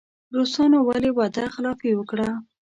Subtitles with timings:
[0.35, 2.29] روسانو ولې وعده خلافي وکړه.